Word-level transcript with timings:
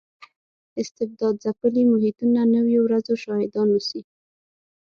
استبداد 0.81 1.35
ځپلي 1.43 1.83
محیطونه 1.91 2.39
نویو 2.55 2.81
ورځو 2.83 3.13
شاهدان 3.23 3.67
اوسي. 3.73 4.01